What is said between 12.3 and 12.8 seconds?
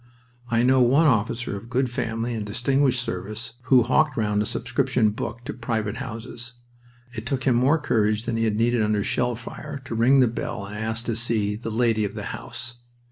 house."